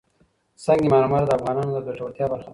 [0.63, 2.49] سنگ مرمر د افغانانو د ګټورتیا برخه ده.